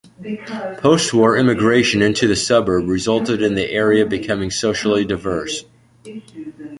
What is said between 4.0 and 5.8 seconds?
becoming socially diverse.